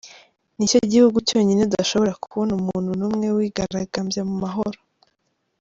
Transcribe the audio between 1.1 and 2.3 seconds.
cyonyine udashobora